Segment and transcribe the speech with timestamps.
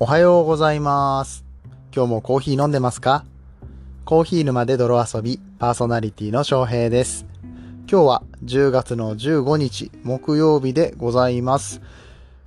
[0.00, 1.44] おはようございます。
[1.92, 3.24] 今日もコーヒー飲んでますか？
[4.04, 7.26] コーヒー沼で泥遊び、パーソナリティの翔平です。
[7.90, 11.80] 今日は10月の15日木曜日でございます。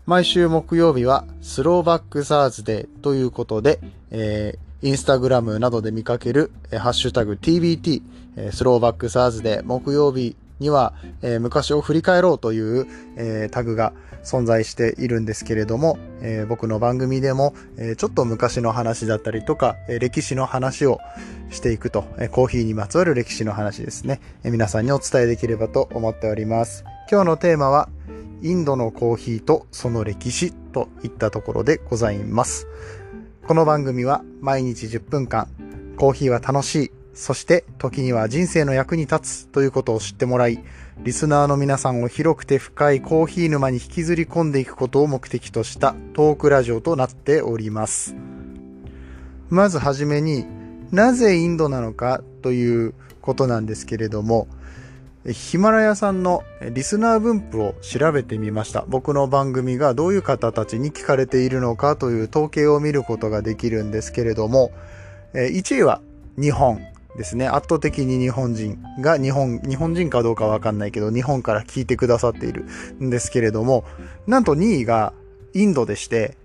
[0.06, 3.82] 毎週木曜日はスローバックサーズデーということで、
[4.12, 8.02] えー、インスタグラムなどで見かける、えーハッシュタグ TBT、
[8.38, 12.88] えースローバックサーズデー木曜日には、えー昔を振り返ろうという、
[13.18, 13.92] えータグが
[14.24, 21.00] 存在しているんですけれども、えー僕の番組でも、えーちょっと昔の話だったりとか、えー歴史の話を
[21.50, 26.84] していくと、えーコーヒーにまつわる歴史の話ですね、えー皆さんにお伝えできればと思っております。
[27.10, 27.90] 今日のテーマは、
[28.42, 32.68] インドのコーヒーとその歴史といったところでございます。
[33.48, 35.48] この番組は毎日10分間、
[35.98, 40.64] コーヒーは楽しい、そして時には人生の役に立つということを知ってもらい、
[41.04, 48.16] リスナーの皆さんを広くて深いコーヒー沼に引きずり込んでいくことを目的としたトークラジオとなっております。
[49.50, 50.46] まずはじめに
[50.92, 54.48] なぜインドなのかということなんですけれども、
[55.30, 58.86] ヒマラヤさんのリスナー分布を調べてみました。
[58.88, 64.72] 僕の番組がどういう方たちに聞かれているのかという統計を見ることができるんですけれども、
[65.34, 66.02] 1位は
[66.40, 66.82] 日本
[67.18, 67.48] ですね。
[67.48, 72.66] 圧倒的に日本人が日本、日本人かどうかわかんないけど、日本から聞いてくださっている
[73.02, 73.84] んですけれども、
[74.28, 75.14] なんと2位が
[75.54, 76.38] インドでして、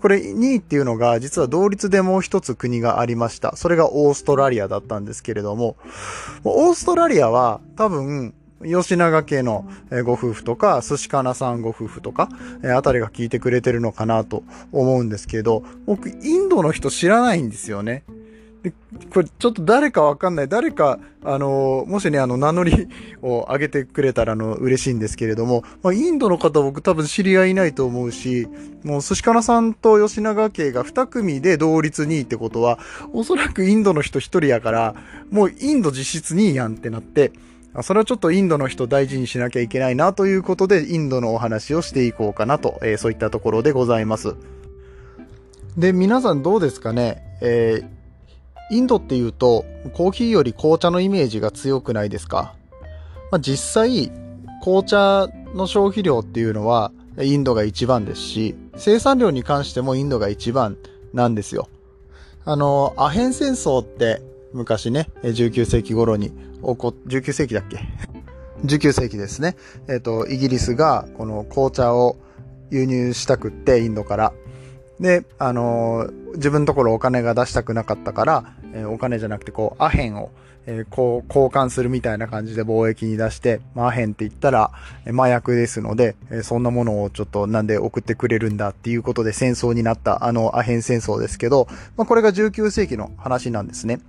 [0.00, 3.56] これ2位っていうのが実は同率でもう一つ国がありました。
[3.56, 5.76] それがオーストラリアだったんですけれども、
[6.44, 8.34] オーストラリアは多分、
[8.64, 9.68] 吉永家の
[10.04, 12.28] ご夫婦とか、寿司かなさんご夫婦とか、
[12.76, 18.02] あたりが聞いてくれてるのかなと思うんですけど、僕、インドの人知らないんですよね。
[18.62, 18.72] で
[19.12, 20.48] これちょっと誰かわかんない。
[20.48, 22.88] 誰か、あのもしね、あの、名乗り
[23.22, 28.48] を上げてくれたら、あの、嬉しいんですけれども、まあ、インドの方僕多分知り合いいないと思うし、
[28.82, 32.80] もう、寿司かなさんと吉永家が2組で同率2位ってことは、
[33.12, 34.96] おそらくインドの人1人やから、
[35.30, 37.30] もうインド実質2位やんってなって、
[37.82, 44.34] それはちょっとインドの人大事にしなきゃいけないなということで、インドのお話をしていこうかなと、えーそういったところでございます。
[45.76, 47.22] で、皆さんどうですかね？
[47.40, 47.97] えー
[48.70, 49.64] インドっていうと、
[49.94, 52.54] コーヒーより紅茶のイメージが強くないですか？
[53.30, 54.12] まあ、実際、
[54.62, 60.76] 紅茶の消費量っていうのは、インドが一番ですし、生産量に関してもインドが一番
[61.12, 61.68] なんですよ。
[62.44, 66.34] あの、アヘン戦争って昔ね、19世紀頃に起
[66.76, 67.80] こ、19世紀だっけ
[68.64, 69.56] ?19 世紀ですね。
[69.88, 72.16] えっ、と、イギリスがこの紅茶を
[72.70, 74.32] 輸入したくって、インドから。
[75.00, 80.30] で、あの自分のところお金が出したくなかったから、えお金じゃなくてこう、アヘンを、
[80.66, 84.70] えこう、交換するみたいな感じで貿易に出して、まあ、アヘンって言ったら、
[85.06, 94.00] え麻薬ですので、えそんなものをちょっとなんで送ってくれるんだっていうことで戦争になったあのアヘン戦争ですけど、まあ、これが19世紀の話なんですね。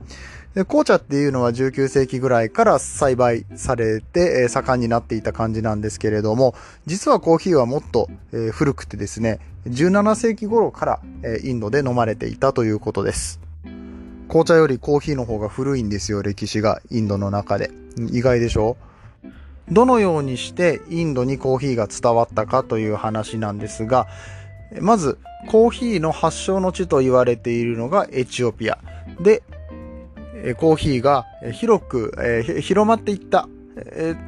[0.56, 6.56] で紅茶っていうのは19世紀ぐらいから栽培されて、え盛んになっていた感じなんですけれども、
[6.88, 13.40] 実はコーヒーはもっと、え古くてですね、17世紀頃から、えインドで飲まれていたということです。
[14.30, 17.72] 紅茶よりコーヒーの方が古いんですよ、歴史がインドの中で。
[18.12, 18.78] 意外でしょ？
[19.72, 24.08] どのようにしてインドにコーヒーが伝わったかという話なんですが、
[24.82, 25.18] まず、
[25.48, 28.78] コーヒーの発祥の地と言われているのがエチオピア。
[29.20, 29.42] で、
[30.58, 33.50] コーヒーが広く、え広まっていった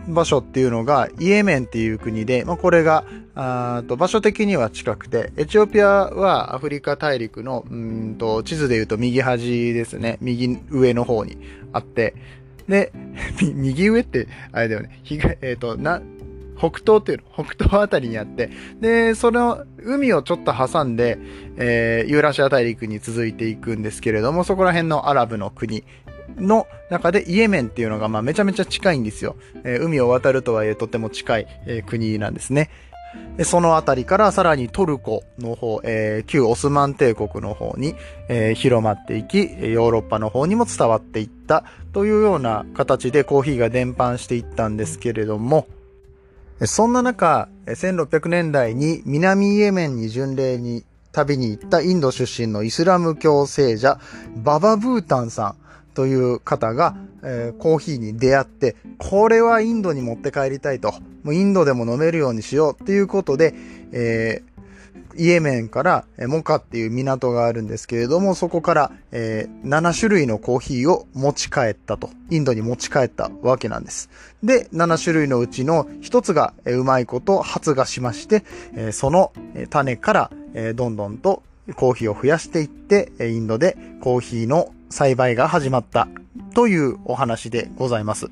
[0.08, 11.38] 場所っていうのがイエメンっていう国で、まあ、これがあと場所的には近くて、エチオピアはアフリカ大陸のうんと地図で言うと右端ですね、右上の方に
[11.74, 12.16] あって、
[12.68, 12.92] で、
[13.54, 16.02] 右上って、あれだよね、東えっ、と、な、
[16.58, 21.18] 北東っていうの、北東あたりにあって、で、その海をちょっと挟んで、
[21.58, 25.84] えーユーラシア大陸に続いていくんですけれども、そこら辺のアラブの国
[26.38, 29.36] の中でイエメンっていうのがまあめちゃめちゃ近いんですよ。
[29.64, 32.70] えー海を渡るとはいえとても近い、えー国なんですね。
[33.44, 37.96] そのあたりからさらにトルコの方、えー旧オスマン帝国の方に、
[38.30, 41.64] えー広まっていき、ヨーロッパの方にも伝わっていった
[41.94, 45.68] というような形でコーヒーが伝播していったんですけれども、
[46.66, 54.00] そんな中、1600年代に南イエメンに巡礼に旅に行ったインド出身のイスラム教聖者、
[54.38, 55.61] ババブータンさん
[55.94, 60.94] という方が、えーコーヒーに出会って、これはインドに持って帰りたいと。
[61.24, 63.54] もうインドでも飲めるようにしようっていうことで、
[63.92, 64.52] えー
[65.18, 72.10] イエメンからえモカっていう港があるんですけれども、そこから、えー7種類のコーヒーを持ち帰ったと。
[72.30, 74.10] インドに持ち帰ったわけなんです。
[74.44, 78.44] で、7種類のうちの1つが、えうまいこと発芽しまして、
[78.76, 79.34] えその
[79.70, 81.44] 種から、えどんどんと
[81.76, 86.08] コーヒーを増やしていって、インドでコーヒーの栽培が始まった
[86.54, 88.28] というお話でございます。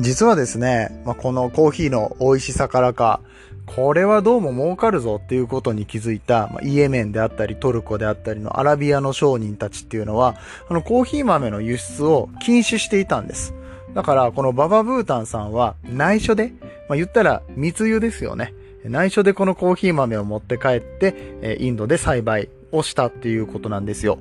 [0.00, 3.20] 実はですね、まあ、このコーヒーの美味しさからか、
[3.66, 10.36] これはどうも儲かるぞっていうことに気づいた、まあ、イエメンであったりトルコであったりのアラビアの商人たちっていうのは、
[10.68, 13.54] あのコーヒー豆の輸出を禁止していたんです。
[13.94, 16.52] だから、このババブータンさんは内緒で、
[16.88, 18.54] まあ、言ったら密輸ですよね。
[18.88, 24.18] 内緒でこのコーヒー豆を持って帰って、インドで栽培をしたっていうことなんですよ。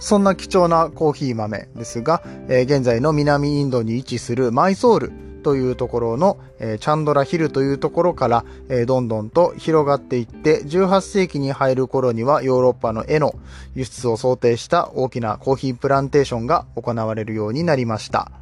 [0.00, 5.12] そんな貴重なコーヒー豆ですが、えー、現在の南インドに位置するマイソール
[5.42, 13.34] というところの、えー、チャンドラヒルというところから、えー、どんどんと広がっていって18世紀に入る頃にはヨーロッパの絵の
[13.74, 18.39] 輸出を想定した大きなコーヒープランテーションが行われるようになりました。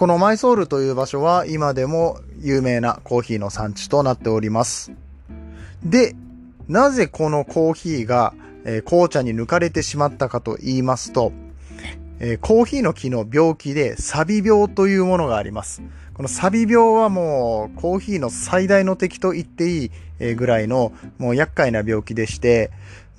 [0.00, 4.92] このマイソールという場所は今でも有名なコーヒーの産地となっております。
[5.84, 6.16] で、
[6.68, 8.32] なぜこのコーヒーが
[8.64, 11.32] えー、紅茶に抜かれてしまったかと言いますと、
[12.18, 15.82] えー、コーヒーの木の病気でサビ病というものがあります。
[16.14, 22.70] このサビ病はもうコーヒーの最大の敵と言っていいぐらいのもう厄介な病気でして、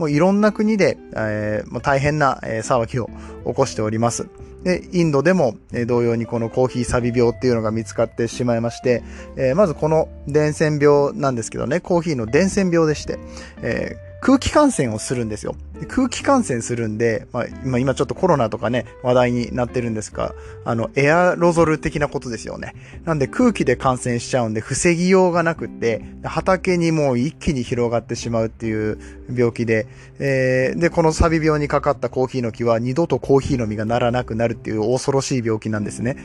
[0.01, 3.07] もういろんな国で、えー、大変な騒ぎを
[3.45, 4.27] 起こしております。
[4.63, 9.03] で、インドでもえ同様にこのコーヒーサビ病っていうのが見つかってしまいまして、
[9.37, 13.19] えー、まずこの伝染病なんですけどね、コーヒーの伝染病でして、
[13.61, 15.55] えー空気感染をするんですよ。
[15.87, 22.75] 空気感染するんで、まあ、今ちょっとコロナとかね、話題になってるんですが、あの、エアロゾル的なことですよね。
[23.03, 28.99] なんで空気で感染しちゃうんで、防ぎようがなくて、畑にもう一気に広がってしまうっていう
[29.33, 29.87] 病気で、
[30.19, 36.15] えー、で、このサビ病にかかったコーヒーの木は二度とコーヒーの実がならなくなるっていう恐ろしい病気なんですね。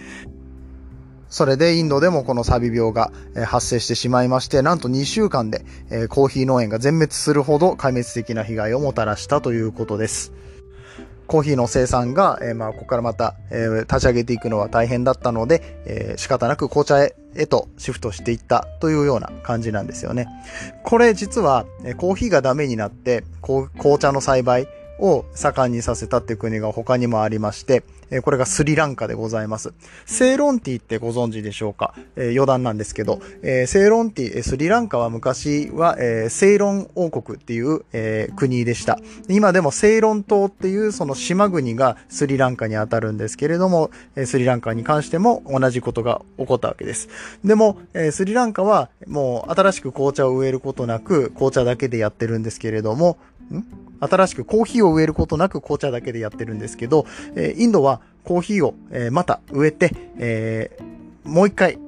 [1.37, 3.12] それでインドでもこのサビ病が
[3.44, 5.67] 発生してしまいまして、なんと2週間で
[6.09, 10.33] コーヒー農園が全滅するほど壊滅的な被害をもたらしたということです。
[11.27, 20.29] コーヒーの生産が、えー、まあ、ここからまた、えー、立ち上げていくのは大変だったので、えー、仕方なく紅茶へとシフトしていったというような感じなんですよね。
[20.85, 23.69] これ実は、えコーヒーがダメになって、紅
[23.99, 24.69] 茶の栽培
[25.00, 29.73] を盛んにさせたっていう国が他にもありまして、えこれがスリランカでございます。
[30.05, 38.99] セイロンティってご存知でしょうか、え、余談なんですけど、え、セイロンティ、スリランカは昔は、え、セイロン王国っていう、え、国でした。
[39.29, 47.08] 今でもセイロン島っていうその島国がスリランカにあたるんですけれども、え、スリランカに関しても同じことが起こったわけです。
[47.44, 53.19] でも、え、スリランカはもう新しく紅茶を植えることなく紅茶だけでやってるんですけれども、
[54.00, 60.78] 新しくコーヒーを植えることなく紅茶だけでやってるんですけど、えインドはコーヒーを、えまた植えて、え
[61.25, 61.78] もう一回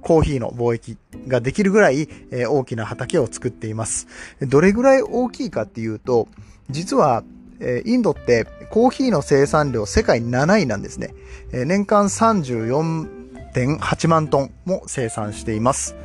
[0.00, 0.96] コーヒーの貿易
[1.26, 4.06] ができるぐらい、え大きな畑を作っています。
[4.40, 6.28] どれぐらい大きいかっていうと、
[6.70, 7.24] 実は、
[7.58, 11.14] えインドってコーヒーの生産量世界7位なんですね。
[11.52, 15.96] え年間34.8万トンも生産しています。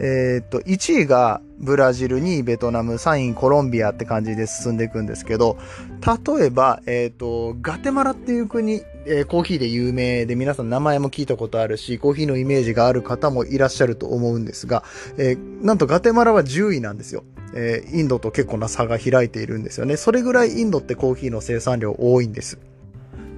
[0.00, 5.58] えー、っと、1位がブラジル、2位ベトナム、3位コロンビアって感じで進んでいくんですけど、
[6.00, 14.82] 例えば、えー、っと、ガテマラっていう国、えー、コーヒーで有名で皆さん名前も聞いたことあるし、コーヒーのイメージがある方もいらっしゃると思うんですが、
[15.18, 17.24] えなんとガテマラは10位なんですよ。
[17.54, 19.96] えインドと結構な差が開いているんですよね。
[19.96, 22.58] それぐらいインドってコーヒーの生産量多いんです。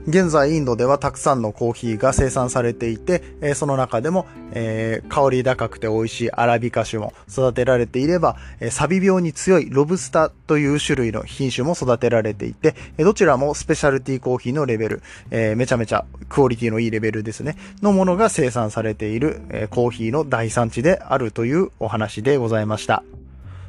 [0.08, 23.04] 現在インドではたくさんのコーヒーが生産されていて、えその中でも、えー、香り高くて美味しいアラビカ種も育てられていれば、え、サビ病に強いロブスターという種類の品種も育てられていて、えどちらもスペシャルティーコーヒーのレベル、えー、めちゃめちゃクオリティのいいレベルですね、のものが生産されている、えコーヒーの大産地であるというお話でございました。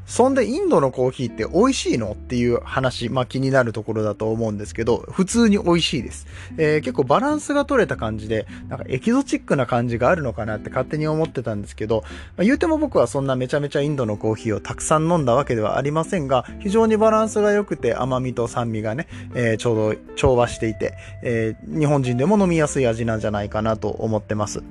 [0.05, 2.11] そんでインドのコーヒーって美味しいの？
[2.11, 6.27] っていう話、まあ気になるところだと思うんですけど、普通に美味しいです。
[6.57, 12.03] えー、結構バランスが取れた感じで、なんかエキゾチックな感じがあるのかなって勝手に思ってたんですけど、
[12.35, 24.63] まあ、言うても僕はそんなめちゃめちゃインドのコーヒーをたくさん飲んだわけではありませんが、非常にバランスが良くて甘みと酸味がね、えー、ちょうど調和していて、えー、日本人でも飲みやすい味なんじゃないかなと思ってます。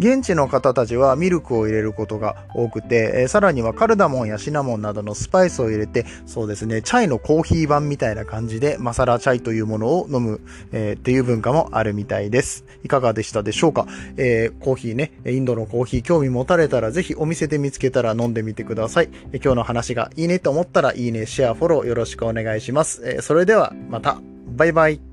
[0.00, 10.40] 現地の方たちはミルクを入れることが多くて、えー、さらにはカルダモンやシナモンなどのスパイスを入れて、そうですね、チャイのコーヒー版みたいな感じでマサラチャイというものを飲む、
[10.72, 12.64] えー、っていう文化もあるみたいです。
[12.82, 19.10] いかがでしたでしょうか、えー、コーヒーね、インドのコーヒー興味持たれたらぜひお店で見つけたら飲んでみてください。
[19.32, 23.02] え今日の話がいいねと思ったらいいね、シェア、フォローよろしくお願いします。
[23.04, 24.18] えそれではまた、
[24.56, 25.09] バイバイ。